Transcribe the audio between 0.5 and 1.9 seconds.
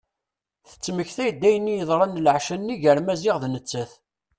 Tettmektay-d ayen i